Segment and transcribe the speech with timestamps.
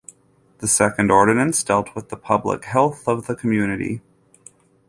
[0.57, 4.01] The second ordinance dealt with the public health of the community.